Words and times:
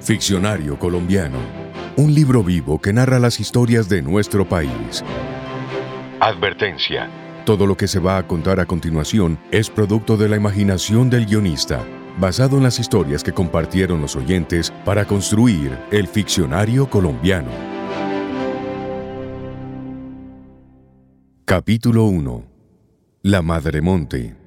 Ficcionario 0.00 0.78
colombiano. 0.78 1.38
Un 1.96 2.12
libro 2.12 2.42
vivo 2.42 2.80
que 2.80 2.92
narra 2.92 3.18
las 3.18 3.38
historias 3.38 3.88
de 3.88 4.02
nuestro 4.02 4.48
país. 4.48 5.04
Advertencia. 6.18 7.08
Todo 7.44 7.66
lo 7.66 7.76
que 7.76 7.86
se 7.86 8.00
va 8.00 8.18
a 8.18 8.26
contar 8.26 8.58
a 8.58 8.66
continuación 8.66 9.38
es 9.50 9.70
producto 9.70 10.16
de 10.16 10.28
la 10.28 10.36
imaginación 10.36 11.08
del 11.08 11.26
guionista, 11.26 11.84
basado 12.18 12.56
en 12.56 12.64
las 12.64 12.78
historias 12.78 13.22
que 13.22 13.32
compartieron 13.32 14.00
los 14.00 14.16
oyentes 14.16 14.72
para 14.84 15.04
construir 15.04 15.76
el 15.90 16.08
ficcionario 16.08 16.90
colombiano. 16.90 17.50
Capítulo 21.44 22.04
1. 22.04 22.44
La 23.22 23.42
Madre 23.42 23.82
Monte. 23.82 24.41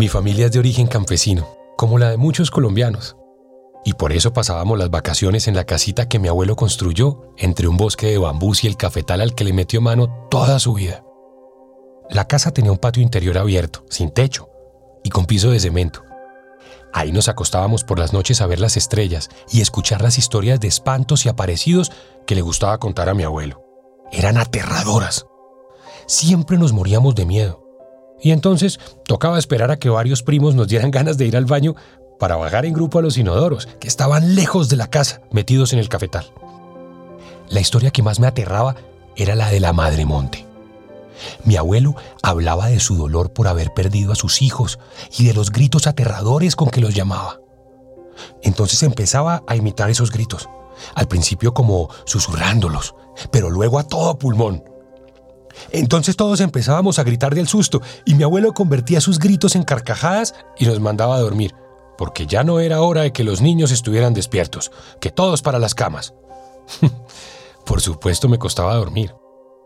Mi 0.00 0.08
familia 0.08 0.46
es 0.46 0.52
de 0.52 0.58
origen 0.58 0.86
campesino, 0.86 1.46
como 1.76 1.98
la 1.98 2.08
de 2.08 2.16
muchos 2.16 2.50
colombianos. 2.50 3.18
Y 3.84 3.92
por 3.92 4.14
eso 4.14 4.32
pasábamos 4.32 4.78
las 4.78 4.88
vacaciones 4.88 5.46
en 5.46 5.54
la 5.54 5.66
casita 5.66 6.08
que 6.08 6.18
mi 6.18 6.28
abuelo 6.28 6.56
construyó 6.56 7.34
entre 7.36 7.68
un 7.68 7.76
bosque 7.76 8.06
de 8.06 8.16
bambús 8.16 8.64
y 8.64 8.66
el 8.66 8.78
cafetal 8.78 9.20
al 9.20 9.34
que 9.34 9.44
le 9.44 9.52
metió 9.52 9.82
mano 9.82 10.26
toda 10.30 10.58
su 10.58 10.72
vida. 10.72 11.04
La 12.08 12.26
casa 12.26 12.50
tenía 12.50 12.72
un 12.72 12.78
patio 12.78 13.02
interior 13.02 13.36
abierto, 13.36 13.84
sin 13.90 14.08
techo, 14.08 14.48
y 15.04 15.10
con 15.10 15.26
piso 15.26 15.50
de 15.50 15.60
cemento. 15.60 16.02
Ahí 16.94 17.12
nos 17.12 17.28
acostábamos 17.28 17.84
por 17.84 17.98
las 17.98 18.14
noches 18.14 18.40
a 18.40 18.46
ver 18.46 18.58
las 18.58 18.78
estrellas 18.78 19.28
y 19.52 19.60
escuchar 19.60 20.00
las 20.00 20.16
historias 20.16 20.60
de 20.60 20.68
espantos 20.68 21.26
y 21.26 21.28
aparecidos 21.28 21.92
que 22.26 22.34
le 22.34 22.40
gustaba 22.40 22.78
contar 22.78 23.10
a 23.10 23.14
mi 23.14 23.24
abuelo. 23.24 23.62
Eran 24.12 24.38
aterradoras. 24.38 25.26
Siempre 26.06 26.56
nos 26.56 26.72
moríamos 26.72 27.14
de 27.14 27.26
miedo. 27.26 27.69
Y 28.22 28.32
entonces 28.32 28.80
tocaba 29.04 29.38
esperar 29.38 29.70
a 29.70 29.78
que 29.78 29.88
varios 29.88 30.22
primos 30.22 30.54
nos 30.54 30.68
dieran 30.68 30.90
ganas 30.92 31.16
de 31.18 31.26
ir 31.26 31.36
al 31.36 31.46
baño 31.46 31.74
para 32.18 32.36
bajar 32.36 32.66
en 32.66 32.74
grupo 32.74 32.98
a 32.98 33.02
los 33.02 33.16
inodoros, 33.16 33.66
que 33.80 33.88
estaban 33.88 34.34
lejos 34.34 34.68
de 34.68 34.76
la 34.76 34.88
casa, 34.88 35.22
metidos 35.30 35.72
en 35.72 35.78
el 35.78 35.88
cafetal. 35.88 36.30
La 37.48 37.60
historia 37.60 37.90
que 37.90 38.02
más 38.02 38.20
me 38.20 38.26
aterraba 38.26 38.76
era 39.16 39.34
la 39.34 39.48
de 39.50 39.58
la 39.58 39.72
Madre 39.72 40.04
Monte. 40.04 40.46
Mi 41.44 41.56
abuelo 41.56 41.96
hablaba 42.22 42.68
de 42.68 42.80
su 42.80 42.96
dolor 42.96 43.32
por 43.32 43.48
haber 43.48 43.72
perdido 43.72 44.12
a 44.12 44.16
sus 44.16 44.42
hijos 44.42 44.78
y 45.18 45.26
de 45.26 45.34
los 45.34 45.50
gritos 45.50 45.86
aterradores 45.86 46.56
con 46.56 46.70
que 46.70 46.80
los 46.80 46.94
llamaba. 46.94 47.40
Entonces 48.42 48.82
empezaba 48.82 49.42
a 49.46 49.56
imitar 49.56 49.90
esos 49.90 50.10
gritos, 50.10 50.48
al 50.94 51.08
principio 51.08 51.54
como 51.54 51.90
susurrándolos, 52.04 52.94
pero 53.30 53.50
luego 53.50 53.78
a 53.78 53.84
todo 53.84 54.18
pulmón. 54.18 54.64
Entonces 55.72 56.16
todos 56.16 56.40
empezábamos 56.40 56.98
a 56.98 57.04
gritar 57.04 57.34
del 57.34 57.48
susto 57.48 57.80
y 58.04 58.14
mi 58.14 58.22
abuelo 58.22 58.52
convertía 58.52 59.00
sus 59.00 59.18
gritos 59.18 59.56
en 59.56 59.62
carcajadas 59.62 60.34
y 60.58 60.66
nos 60.66 60.80
mandaba 60.80 61.16
a 61.16 61.20
dormir, 61.20 61.54
porque 61.98 62.26
ya 62.26 62.44
no 62.44 62.60
era 62.60 62.82
hora 62.82 63.02
de 63.02 63.12
que 63.12 63.24
los 63.24 63.40
niños 63.40 63.70
estuvieran 63.70 64.14
despiertos, 64.14 64.70
que 65.00 65.10
todos 65.10 65.42
para 65.42 65.58
las 65.58 65.74
camas. 65.74 66.14
Por 67.66 67.80
supuesto 67.80 68.28
me 68.28 68.38
costaba 68.38 68.74
dormir. 68.74 69.14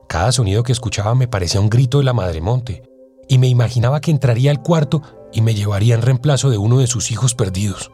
Cada 0.08 0.32
sonido 0.32 0.62
que 0.62 0.72
escuchaba 0.72 1.14
me 1.14 1.28
parecía 1.28 1.60
un 1.60 1.70
grito 1.70 1.98
de 1.98 2.04
la 2.04 2.12
Madre 2.12 2.40
Monte, 2.40 2.82
y 3.28 3.38
me 3.38 3.48
imaginaba 3.48 4.00
que 4.00 4.10
entraría 4.10 4.50
al 4.50 4.62
cuarto 4.62 5.02
y 5.32 5.40
me 5.40 5.54
llevaría 5.54 5.94
en 5.94 6.02
reemplazo 6.02 6.50
de 6.50 6.58
uno 6.58 6.78
de 6.78 6.86
sus 6.86 7.10
hijos 7.10 7.34
perdidos. 7.34 7.90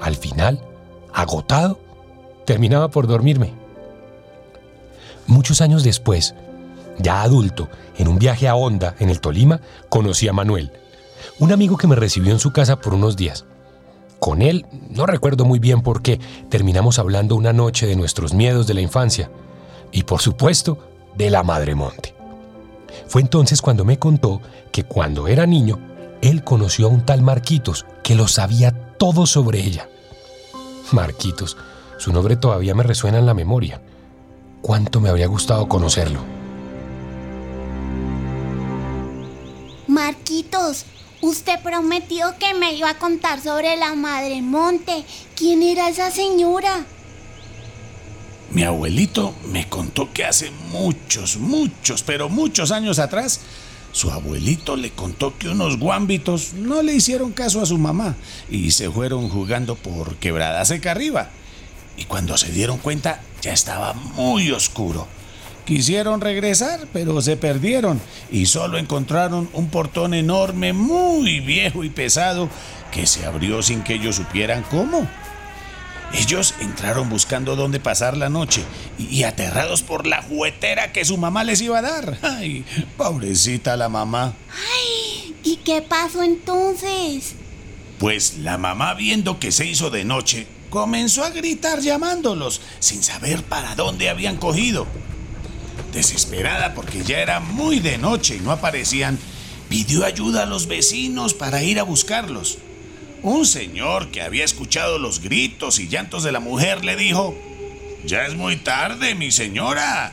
Al 0.00 0.14
final, 0.14 0.62
agotado, 1.12 1.78
terminaba 2.44 2.88
por 2.88 3.06
dormirme. 3.06 3.54
Muchos 5.26 5.60
años 5.60 5.82
después, 5.82 6.34
ya 6.98 7.22
adulto, 7.22 7.68
en 7.96 8.08
un 8.08 8.18
viaje 8.18 8.48
a 8.48 8.54
Honda, 8.54 8.94
en 8.98 9.10
el 9.10 9.20
Tolima, 9.20 9.60
conocí 9.88 10.28
a 10.28 10.32
Manuel, 10.32 10.72
un 11.38 11.52
amigo 11.52 11.76
que 11.76 11.86
me 11.86 11.96
recibió 11.96 12.32
en 12.32 12.38
su 12.38 12.52
casa 12.52 12.76
por 12.80 12.94
unos 12.94 13.16
días. 13.16 13.44
Con 14.18 14.42
él, 14.42 14.66
no 14.90 15.06
recuerdo 15.06 15.44
muy 15.44 15.58
bien 15.58 15.82
por 15.82 16.02
qué, 16.02 16.18
terminamos 16.48 16.98
hablando 16.98 17.36
una 17.36 17.52
noche 17.52 17.86
de 17.86 17.96
nuestros 17.96 18.34
miedos 18.34 18.66
de 18.66 18.74
la 18.74 18.80
infancia 18.80 19.30
y, 19.92 20.02
por 20.02 20.20
supuesto, 20.20 20.78
de 21.16 21.30
la 21.30 21.42
Madre 21.42 21.74
Monte. 21.74 22.14
Fue 23.06 23.20
entonces 23.20 23.62
cuando 23.62 23.84
me 23.84 23.98
contó 23.98 24.40
que 24.72 24.84
cuando 24.84 25.28
era 25.28 25.46
niño, 25.46 25.78
él 26.20 26.42
conoció 26.42 26.86
a 26.86 26.90
un 26.90 27.04
tal 27.04 27.22
Marquitos 27.22 27.86
que 28.02 28.14
lo 28.14 28.26
sabía 28.26 28.72
todo 28.98 29.26
sobre 29.26 29.60
ella. 29.60 29.88
Marquitos, 30.92 31.56
su 31.98 32.12
nombre 32.12 32.36
todavía 32.36 32.74
me 32.74 32.82
resuena 32.82 33.18
en 33.18 33.26
la 33.26 33.34
memoria. 33.34 33.80
¿Cuánto 34.62 35.00
me 35.00 35.08
habría 35.08 35.26
gustado 35.26 35.68
conocerlo? 35.68 36.37
Marquitos, 39.88 40.84
usted 41.22 41.58
prometió 41.62 42.36
que 42.38 42.52
me 42.52 42.74
iba 42.74 42.90
a 42.90 42.98
contar 42.98 43.40
sobre 43.40 43.74
la 43.76 43.94
Madre 43.94 44.42
Monte. 44.42 45.04
¿Quién 45.34 45.62
era 45.62 45.88
esa 45.88 46.10
señora? 46.10 46.84
Mi 48.50 48.64
abuelito 48.64 49.34
me 49.50 49.66
contó 49.66 50.12
que 50.12 50.26
hace 50.26 50.50
muchos, 50.70 51.38
muchos, 51.38 52.02
pero 52.02 52.28
muchos 52.28 52.70
años 52.70 52.98
atrás, 52.98 53.40
su 53.92 54.10
abuelito 54.10 54.76
le 54.76 54.90
contó 54.90 55.38
que 55.38 55.48
unos 55.48 55.78
guámbitos 55.78 56.52
no 56.52 56.82
le 56.82 56.94
hicieron 56.94 57.32
caso 57.32 57.62
a 57.62 57.66
su 57.66 57.78
mamá 57.78 58.14
y 58.50 58.70
se 58.72 58.90
fueron 58.90 59.30
jugando 59.30 59.74
por 59.74 60.16
quebrada 60.16 60.64
seca 60.66 60.90
arriba. 60.90 61.30
Y 61.96 62.04
cuando 62.04 62.36
se 62.36 62.52
dieron 62.52 62.76
cuenta, 62.76 63.22
ya 63.40 63.52
estaba 63.52 63.94
muy 63.94 64.50
oscuro. 64.50 65.08
Quisieron 65.68 66.22
regresar, 66.22 66.88
pero 66.94 67.20
se 67.20 67.36
perdieron 67.36 68.00
y 68.30 68.46
solo 68.46 68.78
encontraron 68.78 69.50
un 69.52 69.68
portón 69.68 70.14
enorme, 70.14 70.72
muy 70.72 71.40
viejo 71.40 71.84
y 71.84 71.90
pesado, 71.90 72.48
que 72.90 73.06
se 73.06 73.26
abrió 73.26 73.62
sin 73.62 73.82
que 73.82 73.96
ellos 73.96 74.16
supieran 74.16 74.64
cómo. 74.70 75.06
Ellos 76.14 76.54
entraron 76.60 77.10
buscando 77.10 77.54
dónde 77.54 77.80
pasar 77.80 78.16
la 78.16 78.30
noche 78.30 78.64
y, 78.98 79.24
aterrados 79.24 79.82
por 79.82 80.06
la 80.06 80.22
juguetera 80.22 80.90
que 80.90 81.04
su 81.04 81.18
mamá 81.18 81.44
les 81.44 81.60
iba 81.60 81.80
a 81.80 81.82
dar. 81.82 82.18
Ay, 82.22 82.64
pobrecita 82.96 83.76
la 83.76 83.90
mamá. 83.90 84.32
Ay, 84.72 85.36
¿y 85.44 85.56
qué 85.56 85.82
pasó 85.82 86.22
entonces? 86.22 87.34
Pues 87.98 88.38
la 88.38 88.56
mamá 88.56 88.94
viendo 88.94 89.38
que 89.38 89.52
se 89.52 89.66
hizo 89.66 89.90
de 89.90 90.06
noche, 90.06 90.46
comenzó 90.70 91.24
a 91.24 91.28
gritar 91.28 91.80
llamándolos, 91.80 92.62
sin 92.78 93.02
saber 93.02 93.42
para 93.42 93.74
dónde 93.74 94.08
habían 94.08 94.38
cogido. 94.38 94.86
Desesperada 95.92 96.74
porque 96.74 97.02
ya 97.02 97.18
era 97.18 97.40
muy 97.40 97.80
de 97.80 97.98
noche 97.98 98.36
y 98.36 98.40
no 98.40 98.52
aparecían, 98.52 99.18
pidió 99.68 100.04
ayuda 100.04 100.42
a 100.42 100.46
los 100.46 100.66
vecinos 100.66 101.34
para 101.34 101.62
ir 101.62 101.78
a 101.78 101.82
buscarlos. 101.82 102.58
Un 103.22 103.46
señor 103.46 104.10
que 104.10 104.22
había 104.22 104.44
escuchado 104.44 104.98
los 104.98 105.20
gritos 105.20 105.78
y 105.80 105.88
llantos 105.88 106.22
de 106.22 106.32
la 106.32 106.40
mujer 106.40 106.84
le 106.84 106.96
dijo, 106.96 107.36
Ya 108.04 108.26
es 108.26 108.34
muy 108.34 108.56
tarde, 108.56 109.14
mi 109.14 109.32
señora. 109.32 110.12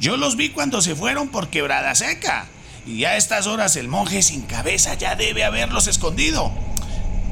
Yo 0.00 0.16
los 0.16 0.36
vi 0.36 0.50
cuando 0.50 0.82
se 0.82 0.94
fueron 0.94 1.28
por 1.28 1.48
quebrada 1.48 1.94
seca. 1.94 2.48
Y 2.86 3.04
a 3.04 3.16
estas 3.16 3.46
horas 3.46 3.76
el 3.76 3.88
monje 3.88 4.22
sin 4.22 4.42
cabeza 4.42 4.94
ya 4.94 5.14
debe 5.14 5.44
haberlos 5.44 5.86
escondido. 5.86 6.52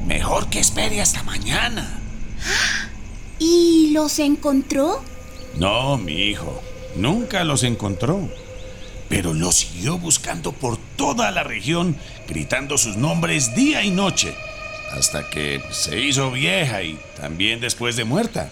Mejor 0.05 0.49
que 0.49 0.59
espere 0.59 1.01
hasta 1.01 1.21
mañana. 1.23 1.99
¿Y 3.39 3.91
los 3.91 4.17
encontró? 4.19 5.03
No, 5.55 5.97
mi 5.97 6.13
hijo. 6.13 6.63
Nunca 6.95 7.43
los 7.43 7.63
encontró, 7.63 8.29
pero 9.09 9.33
los 9.33 9.55
siguió 9.55 9.97
buscando 9.97 10.51
por 10.51 10.77
toda 10.95 11.31
la 11.31 11.43
región, 11.43 11.97
gritando 12.27 12.77
sus 12.77 12.97
nombres 12.97 13.55
día 13.55 13.83
y 13.83 13.91
noche, 13.91 14.35
hasta 14.93 15.29
que 15.29 15.61
se 15.71 15.99
hizo 15.99 16.31
vieja 16.31 16.83
y 16.83 16.99
también 17.15 17.59
después 17.59 17.95
de 17.95 18.03
muerta. 18.03 18.51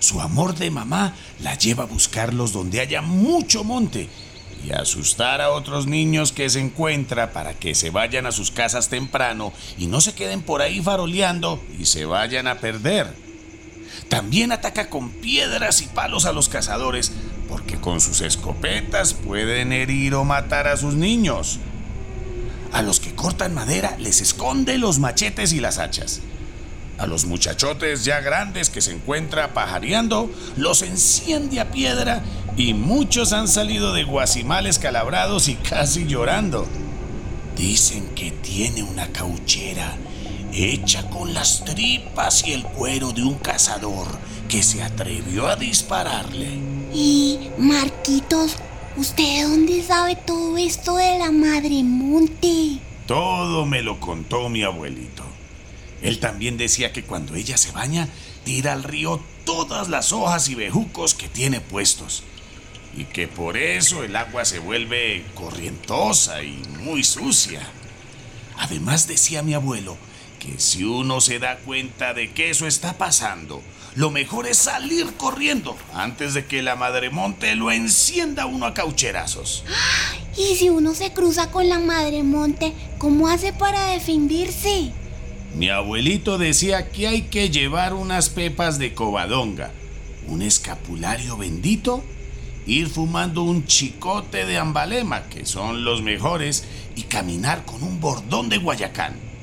Su 0.00 0.20
amor 0.20 0.54
de 0.54 0.70
mamá 0.70 1.14
la 1.40 1.56
lleva 1.56 1.84
a 1.84 1.86
buscarlos 1.86 2.52
donde 2.52 2.80
haya 2.80 3.00
mucho 3.00 3.64
monte 3.64 4.08
y 4.64 4.72
a 4.72 4.80
asustar 4.80 5.40
a 5.40 5.50
otros 5.50 5.86
niños 5.86 6.32
que 6.32 6.50
se 6.50 6.60
encuentra 6.60 7.32
para 7.32 7.54
que 7.54 7.74
se 7.74 7.90
vayan 7.90 8.26
a 8.26 8.32
sus 8.32 8.50
casas 8.50 8.88
temprano 8.88 9.52
y 9.78 9.86
no 9.86 10.00
se 10.00 10.14
queden 10.14 10.42
por 10.42 10.62
ahí 10.62 10.80
faroleando 10.82 11.62
y 11.78 11.86
se 11.86 12.04
vayan 12.04 12.48
a 12.48 12.58
perder. 12.58 13.14
También 14.08 14.52
ataca 14.52 14.90
con 14.90 15.10
piedras 15.10 15.80
y 15.82 15.86
palos 15.86 16.26
a 16.26 16.32
los 16.32 16.48
cazadores 16.48 17.12
porque 17.48 17.80
con 17.80 18.00
sus 18.00 18.20
escopetas 18.20 19.14
pueden 19.14 19.72
herir 19.72 20.14
o 20.14 20.24
matar 20.24 20.66
a 20.68 20.76
sus 20.76 20.94
niños. 20.94 21.58
A 22.72 22.82
los 22.82 23.00
que 23.00 23.14
cortan 23.14 23.54
madera 23.54 23.96
les 23.98 24.20
esconde 24.20 24.78
los 24.78 24.98
machetes 24.98 25.52
y 25.52 25.60
las 25.60 25.78
hachas. 25.78 26.20
A 26.98 27.06
los 27.06 27.24
muchachotes 27.24 28.04
ya 28.04 28.20
grandes 28.20 28.70
que 28.70 28.80
se 28.80 28.92
encuentra 28.92 29.52
pajareando, 29.52 30.30
los 30.56 30.82
enciende 30.82 31.60
a 31.60 31.70
piedra 31.70 32.22
y 32.56 32.74
muchos 32.74 33.32
han 33.32 33.48
salido 33.48 33.92
de 33.92 34.04
guasimales 34.04 34.78
calabrados 34.78 35.48
y 35.48 35.54
casi 35.54 36.06
llorando. 36.06 36.66
Dicen 37.56 38.08
que 38.14 38.30
tiene 38.30 38.82
una 38.82 39.08
cauchera 39.08 39.96
hecha 40.54 41.08
con 41.10 41.34
las 41.34 41.64
tripas 41.64 42.46
y 42.46 42.52
el 42.52 42.62
cuero 42.62 43.12
de 43.12 43.22
un 43.22 43.34
cazador 43.34 44.06
que 44.48 44.62
se 44.62 44.82
atrevió 44.82 45.48
a 45.48 45.56
dispararle. 45.56 46.48
Y, 46.92 47.50
Marquitos, 47.58 48.56
¿usted 48.96 49.48
dónde 49.48 49.82
sabe 49.82 50.14
todo 50.14 50.56
esto 50.56 50.96
de 50.96 51.18
la 51.18 51.32
Madre 51.32 51.82
Monte? 51.82 52.78
Todo 53.06 53.66
me 53.66 53.82
lo 53.82 53.98
contó 53.98 54.48
mi 54.48 54.62
abuelito. 54.62 55.24
Él 56.02 56.20
también 56.20 56.56
decía 56.56 56.92
que 56.92 57.02
cuando 57.02 57.34
ella 57.34 57.56
se 57.56 57.72
baña, 57.72 58.08
tira 58.44 58.74
al 58.74 58.84
río 58.84 59.20
todas 59.44 59.88
las 59.88 60.12
hojas 60.12 60.48
y 60.48 60.54
bejucos 60.54 61.14
que 61.14 61.28
tiene 61.28 61.60
puestos. 61.60 62.22
Y 62.96 63.06
que 63.06 63.26
por 63.26 63.56
eso 63.56 64.04
el 64.04 64.14
agua 64.14 64.44
se 64.44 64.60
vuelve 64.60 65.24
corrientosa 65.34 66.44
y 66.44 66.62
muy 66.78 67.02
sucia. 67.02 67.60
Además 68.56 69.08
decía 69.08 69.42
mi 69.42 69.54
abuelo 69.54 69.96
que 70.44 70.60
si 70.60 70.84
uno 70.84 71.22
se 71.22 71.38
da 71.38 71.56
cuenta 71.56 72.12
de 72.12 72.32
que 72.32 72.50
eso 72.50 72.66
está 72.66 72.98
pasando, 72.98 73.62
lo 73.94 74.10
mejor 74.10 74.46
es 74.46 74.58
salir 74.58 75.06
corriendo 75.16 75.74
antes 75.94 76.34
de 76.34 76.44
que 76.44 76.62
la 76.62 76.76
madre 76.76 77.08
monte 77.08 77.54
lo 77.54 77.72
encienda 77.72 78.44
uno 78.44 78.66
a 78.66 78.74
caucherazos. 78.74 79.64
¿Y 80.36 80.56
si 80.56 80.68
uno 80.68 80.94
se 80.94 81.12
cruza 81.12 81.50
con 81.50 81.68
la 81.68 81.78
madre 81.78 82.22
monte, 82.22 82.74
cómo 82.98 83.28
hace 83.28 83.52
para 83.52 83.86
defenderse? 83.86 84.92
Mi 85.54 85.70
abuelito 85.70 86.36
decía 86.36 86.90
que 86.90 87.06
hay 87.06 87.22
que 87.22 87.48
llevar 87.48 87.94
unas 87.94 88.28
pepas 88.28 88.78
de 88.78 88.92
covadonga, 88.92 89.70
un 90.26 90.42
escapulario 90.42 91.36
bendito, 91.38 92.02
ir 92.66 92.88
fumando 92.88 93.44
un 93.44 93.64
chicote 93.66 94.44
de 94.44 94.58
ambalema, 94.58 95.28
que 95.28 95.46
son 95.46 95.84
los 95.84 96.02
mejores, 96.02 96.64
y 96.96 97.02
caminar 97.02 97.64
con 97.64 97.82
un 97.82 98.00
bordón 98.00 98.48
de 98.48 98.58
guayacán. 98.58 99.33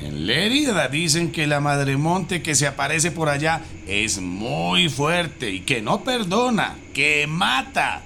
En 0.00 0.26
Lérida 0.26 0.88
dicen 0.88 1.32
que 1.32 1.46
la 1.46 1.60
madremonte 1.60 2.42
que 2.42 2.54
se 2.54 2.66
aparece 2.66 3.10
por 3.10 3.28
allá 3.28 3.62
es 3.86 4.20
muy 4.20 4.88
fuerte 4.88 5.50
y 5.50 5.60
que 5.60 5.82
no 5.82 6.04
perdona, 6.04 6.76
que 6.94 7.26
mata. 7.26 8.02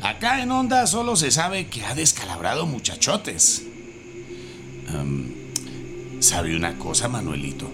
Acá 0.00 0.42
en 0.42 0.50
Onda 0.50 0.86
solo 0.86 1.16
se 1.16 1.30
sabe 1.30 1.66
que 1.66 1.84
ha 1.84 1.94
descalabrado 1.94 2.66
muchachotes. 2.66 3.64
¿Sabe 6.20 6.56
una 6.56 6.78
cosa, 6.78 7.08
Manuelito? 7.08 7.70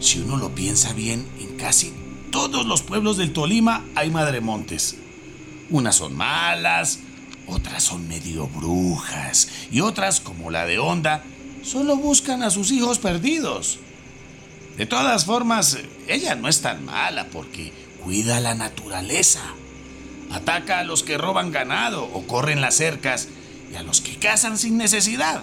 Si 0.00 0.20
uno 0.20 0.36
lo 0.36 0.54
piensa 0.54 0.92
bien, 0.92 1.26
en 1.40 1.56
casi 1.56 1.92
todos 2.30 2.66
los 2.66 2.82
pueblos 2.82 3.16
del 3.16 3.32
Tolima 3.32 3.84
hay 3.94 4.10
madremontes. 4.10 4.96
Unas 5.70 5.96
son 5.96 6.14
malas, 6.14 6.98
otras 7.46 7.82
son 7.82 8.06
medio 8.08 8.46
brujas 8.48 9.48
y 9.70 9.80
otras, 9.80 10.20
como 10.20 10.50
la 10.50 10.66
de 10.66 10.78
Onda, 10.78 11.24
solo 11.62 11.96
buscan 11.96 12.42
a 12.42 12.50
sus 12.50 12.70
hijos 12.72 12.98
perdidos. 12.98 13.78
De 14.76 14.86
todas 14.86 15.24
formas, 15.24 15.78
ella 16.08 16.34
no 16.34 16.48
es 16.48 16.62
tan 16.62 16.84
mala 16.84 17.26
porque 17.32 17.72
cuida 18.02 18.40
la 18.40 18.54
naturaleza. 18.54 19.42
Ataca 20.30 20.78
a 20.78 20.84
los 20.84 21.02
que 21.02 21.18
roban 21.18 21.52
ganado 21.52 22.04
o 22.12 22.26
corren 22.26 22.60
las 22.60 22.76
cercas 22.76 23.28
y 23.70 23.76
a 23.76 23.82
los 23.82 24.00
que 24.00 24.16
cazan 24.16 24.58
sin 24.58 24.78
necesidad. 24.78 25.42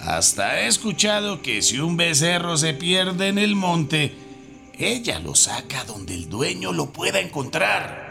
Hasta 0.00 0.60
he 0.60 0.66
escuchado 0.66 1.42
que 1.42 1.62
si 1.62 1.78
un 1.78 1.96
becerro 1.96 2.56
se 2.56 2.74
pierde 2.74 3.28
en 3.28 3.38
el 3.38 3.54
monte, 3.54 4.14
ella 4.78 5.18
lo 5.18 5.34
saca 5.34 5.84
donde 5.84 6.14
el 6.14 6.28
dueño 6.28 6.72
lo 6.72 6.90
pueda 6.90 7.20
encontrar. 7.20 8.08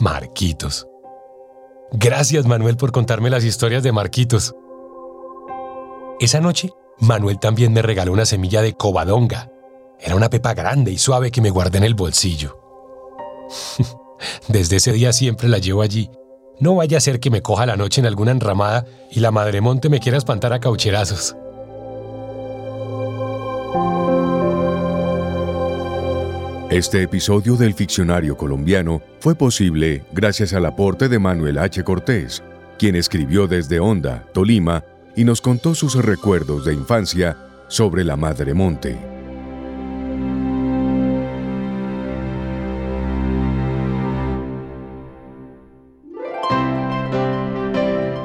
Marquitos. 0.00 0.86
Gracias 1.92 2.46
Manuel 2.46 2.76
por 2.76 2.92
contarme 2.92 3.30
las 3.30 3.44
historias 3.44 3.82
de 3.82 3.92
Marquitos. 3.92 4.54
Esa 6.20 6.40
noche, 6.40 6.70
Manuel 6.98 7.38
también 7.38 7.72
me 7.72 7.82
regaló 7.82 8.12
una 8.12 8.26
semilla 8.26 8.62
de 8.62 8.74
covadonga. 8.74 9.50
Era 10.00 10.16
una 10.16 10.30
pepa 10.30 10.54
grande 10.54 10.90
y 10.90 10.98
suave 10.98 11.30
que 11.30 11.40
me 11.40 11.50
guardé 11.50 11.78
en 11.78 11.84
el 11.84 11.94
bolsillo. 11.94 12.58
Desde 14.48 14.76
ese 14.76 14.92
día 14.92 15.12
siempre 15.12 15.48
la 15.48 15.58
llevo 15.58 15.82
allí 15.82 16.10
no 16.62 16.76
vaya 16.76 16.98
a 16.98 17.00
ser 17.00 17.18
que 17.18 17.28
me 17.28 17.42
coja 17.42 17.66
la 17.66 17.76
noche 17.76 18.00
en 18.00 18.06
alguna 18.06 18.30
enramada 18.30 18.86
y 19.10 19.18
la 19.18 19.32
madremonte 19.32 19.88
me 19.88 19.98
quiera 19.98 20.16
espantar 20.16 20.52
a 20.52 20.60
caucherazos. 20.60 21.34
Este 26.72 27.02
episodio 27.02 27.56
del 27.56 27.74
Ficcionario 27.74 28.34
Colombiano 28.34 29.02
fue 29.20 29.34
posible 29.34 30.06
gracias 30.10 30.54
al 30.54 30.64
aporte 30.64 31.10
de 31.10 31.18
Manuel 31.18 31.58
H. 31.58 31.84
Cortés, 31.84 32.42
quien 32.78 32.96
escribió 32.96 33.46
desde 33.46 33.78
Honda, 33.78 34.24
Tolima, 34.32 34.82
y 35.14 35.24
nos 35.24 35.42
contó 35.42 35.74
sus 35.74 35.94
recuerdos 36.02 36.64
de 36.64 36.72
infancia 36.72 37.36
sobre 37.68 38.04
la 38.04 38.16
Madre 38.16 38.54
Monte. 38.54 38.96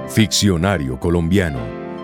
Ficcionario 0.07 0.97
Colombiano 1.01 1.59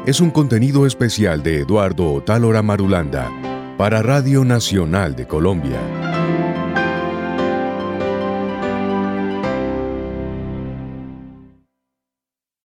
es 0.05 0.19
un 0.19 0.29
contenido 0.29 0.85
especial 0.85 1.41
de 1.41 1.59
Eduardo 1.59 2.11
Otálora 2.11 2.61
Marulanda 2.61 3.31
para 3.77 4.01
Radio 4.01 4.43
Nacional 4.43 5.15
de 5.15 5.25
Colombia. 5.25 6.02